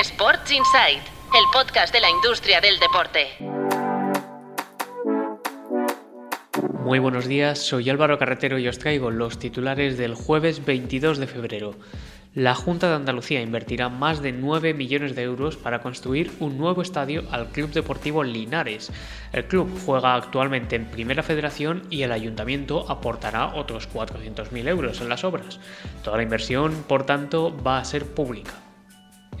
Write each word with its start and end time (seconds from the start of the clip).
Sports 0.00 0.50
Insight, 0.50 0.98
el 0.98 1.44
podcast 1.52 1.94
de 1.94 2.00
la 2.00 2.10
industria 2.10 2.60
del 2.60 2.80
deporte. 2.80 3.28
Muy 6.80 6.98
buenos 6.98 7.26
días, 7.26 7.60
soy 7.60 7.88
Álvaro 7.88 8.18
Carretero 8.18 8.58
y 8.58 8.66
os 8.66 8.80
traigo 8.80 9.12
los 9.12 9.38
titulares 9.38 9.96
del 9.96 10.16
jueves 10.16 10.64
22 10.64 11.18
de 11.18 11.28
febrero. 11.28 11.76
La 12.34 12.56
Junta 12.56 12.88
de 12.88 12.96
Andalucía 12.96 13.40
invertirá 13.40 13.88
más 13.88 14.20
de 14.20 14.32
9 14.32 14.74
millones 14.74 15.14
de 15.14 15.22
euros 15.22 15.56
para 15.56 15.80
construir 15.80 16.32
un 16.40 16.58
nuevo 16.58 16.82
estadio 16.82 17.22
al 17.30 17.50
Club 17.50 17.70
Deportivo 17.70 18.24
Linares. 18.24 18.90
El 19.32 19.44
club 19.44 19.70
juega 19.86 20.16
actualmente 20.16 20.74
en 20.74 20.86
Primera 20.86 21.22
Federación 21.22 21.84
y 21.88 22.02
el 22.02 22.10
ayuntamiento 22.10 22.90
aportará 22.90 23.54
otros 23.54 23.88
400.000 23.88 24.66
euros 24.66 25.00
en 25.00 25.08
las 25.08 25.22
obras. 25.22 25.60
Toda 26.02 26.16
la 26.16 26.24
inversión, 26.24 26.84
por 26.88 27.06
tanto, 27.06 27.56
va 27.62 27.78
a 27.78 27.84
ser 27.84 28.04
pública. 28.04 28.63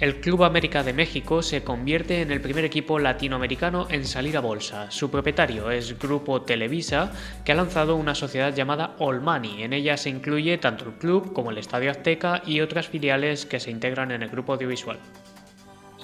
El 0.00 0.20
Club 0.20 0.42
América 0.42 0.82
de 0.82 0.92
México 0.92 1.40
se 1.40 1.62
convierte 1.62 2.20
en 2.20 2.32
el 2.32 2.40
primer 2.40 2.64
equipo 2.64 2.98
latinoamericano 2.98 3.86
en 3.90 4.04
salir 4.04 4.36
a 4.36 4.40
bolsa. 4.40 4.90
Su 4.90 5.08
propietario 5.08 5.70
es 5.70 5.96
Grupo 5.98 6.42
Televisa, 6.42 7.12
que 7.44 7.52
ha 7.52 7.54
lanzado 7.54 7.94
una 7.94 8.16
sociedad 8.16 8.52
llamada 8.52 8.96
Money. 8.98 9.62
En 9.62 9.72
ella 9.72 9.96
se 9.96 10.10
incluye 10.10 10.58
tanto 10.58 10.84
el 10.86 10.94
club 10.94 11.32
como 11.32 11.52
el 11.52 11.58
Estadio 11.58 11.92
Azteca 11.92 12.42
y 12.44 12.60
otras 12.60 12.88
filiales 12.88 13.46
que 13.46 13.60
se 13.60 13.70
integran 13.70 14.10
en 14.10 14.22
el 14.24 14.30
grupo 14.30 14.54
audiovisual. 14.54 14.98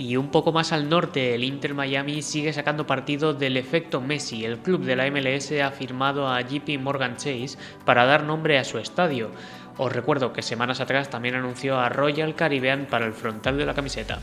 Y 0.01 0.17
un 0.17 0.29
poco 0.29 0.51
más 0.51 0.73
al 0.73 0.89
norte, 0.89 1.35
el 1.35 1.45
Inter 1.45 1.75
Miami 1.75 2.23
sigue 2.23 2.55
sacando 2.55 2.87
partido 2.87 3.35
del 3.35 3.59
efecto 3.59 4.01
Messi. 4.01 4.47
El 4.47 4.57
club 4.57 4.83
de 4.83 4.97
la 4.97 5.11
MLS 5.11 5.53
ha 5.61 5.71
firmado 5.73 6.27
a 6.27 6.41
JP 6.41 6.81
Morgan 6.81 7.17
Chase 7.17 7.59
para 7.85 8.07
dar 8.07 8.25
nombre 8.25 8.57
a 8.57 8.65
su 8.65 8.79
estadio. 8.79 9.31
Os 9.77 9.93
recuerdo 9.93 10.33
que 10.33 10.41
semanas 10.41 10.81
atrás 10.81 11.11
también 11.11 11.35
anunció 11.35 11.79
a 11.79 11.91
Royal 11.91 12.35
Caribbean 12.35 12.87
para 12.87 13.05
el 13.05 13.13
frontal 13.13 13.59
de 13.59 13.67
la 13.67 13.75
camiseta. 13.75 14.21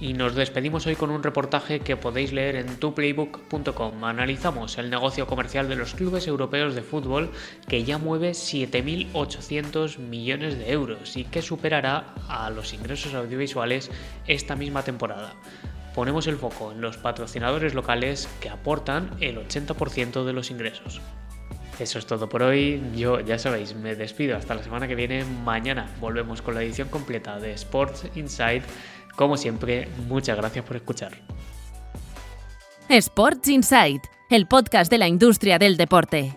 Y 0.00 0.12
nos 0.12 0.36
despedimos 0.36 0.86
hoy 0.86 0.94
con 0.94 1.10
un 1.10 1.24
reportaje 1.24 1.80
que 1.80 1.96
podéis 1.96 2.32
leer 2.32 2.54
en 2.54 2.76
tuplaybook.com. 2.78 4.04
Analizamos 4.04 4.78
el 4.78 4.90
negocio 4.90 5.26
comercial 5.26 5.68
de 5.68 5.74
los 5.74 5.94
clubes 5.94 6.28
europeos 6.28 6.76
de 6.76 6.82
fútbol 6.82 7.32
que 7.66 7.82
ya 7.82 7.98
mueve 7.98 8.30
7.800 8.30 9.98
millones 9.98 10.56
de 10.56 10.70
euros 10.70 11.16
y 11.16 11.24
que 11.24 11.42
superará 11.42 12.14
a 12.28 12.48
los 12.50 12.74
ingresos 12.74 13.14
audiovisuales 13.14 13.90
esta 14.28 14.54
misma 14.54 14.84
temporada. 14.84 15.34
Ponemos 15.96 16.28
el 16.28 16.36
foco 16.36 16.70
en 16.70 16.80
los 16.80 16.96
patrocinadores 16.96 17.74
locales 17.74 18.28
que 18.40 18.50
aportan 18.50 19.10
el 19.20 19.36
80% 19.36 20.24
de 20.24 20.32
los 20.32 20.52
ingresos. 20.52 21.00
Eso 21.78 21.98
es 21.98 22.06
todo 22.06 22.28
por 22.28 22.42
hoy. 22.42 22.82
Yo, 22.96 23.20
ya 23.20 23.38
sabéis, 23.38 23.74
me 23.74 23.94
despido 23.94 24.36
hasta 24.36 24.54
la 24.54 24.62
semana 24.62 24.88
que 24.88 24.96
viene. 24.96 25.24
Mañana 25.24 25.88
volvemos 26.00 26.42
con 26.42 26.54
la 26.54 26.62
edición 26.62 26.88
completa 26.88 27.38
de 27.38 27.52
Sports 27.52 28.06
Inside. 28.16 28.62
Como 29.14 29.36
siempre, 29.36 29.88
muchas 30.08 30.36
gracias 30.36 30.64
por 30.64 30.76
escuchar. 30.76 31.12
Sports 32.88 33.48
Inside, 33.48 34.00
el 34.30 34.46
podcast 34.46 34.90
de 34.90 34.98
la 34.98 35.08
industria 35.08 35.58
del 35.58 35.76
deporte. 35.76 36.36